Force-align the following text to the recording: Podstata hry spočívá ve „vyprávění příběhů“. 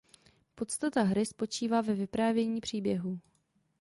Podstata 0.55 1.01
hry 1.03 1.25
spočívá 1.25 1.81
ve 1.81 1.93
„vyprávění 1.93 2.61
příběhů“. 2.61 3.19